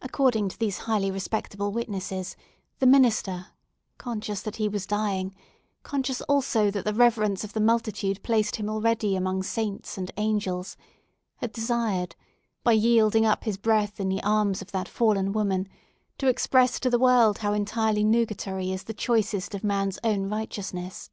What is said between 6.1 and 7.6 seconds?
also, that the reverence of the